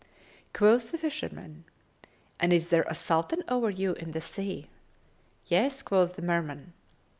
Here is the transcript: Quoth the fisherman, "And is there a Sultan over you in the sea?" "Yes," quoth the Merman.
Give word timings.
Quoth 0.51 0.89
the 0.91 0.97
fisherman, 0.97 1.63
"And 2.39 2.51
is 2.51 2.71
there 2.71 2.87
a 2.89 2.95
Sultan 2.95 3.43
over 3.47 3.69
you 3.69 3.93
in 3.93 4.13
the 4.13 4.19
sea?" 4.19 4.67
"Yes," 5.45 5.83
quoth 5.83 6.15
the 6.15 6.23
Merman. 6.23 6.73